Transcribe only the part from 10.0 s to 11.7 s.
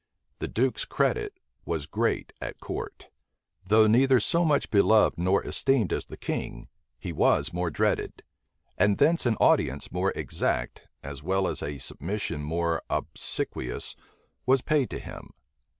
exact, as well as